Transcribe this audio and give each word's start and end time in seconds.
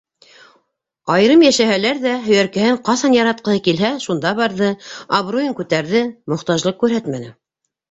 Айырым 1.15 1.43
йәшәһәләр 1.47 1.99
ҙә, 2.05 2.13
һөйәркәһен 2.23 2.79
ҡасан 2.89 3.17
яратҡыһы 3.17 3.63
килһә, 3.69 3.93
шунда 4.07 4.33
барҙы, 4.41 4.73
абруйын 5.21 5.55
күтәрҙе, 5.63 6.05
мохтажлыҡ 6.37 6.83
күрһәтмәне. 6.85 7.33